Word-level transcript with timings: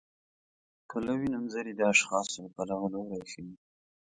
پلوي 0.89 1.27
نومځري 1.33 1.73
د 1.75 1.81
اشخاصو 1.93 2.35
له 2.43 2.49
پلوه 2.55 2.85
لوری 2.93 3.21
ښيي. 3.31 3.53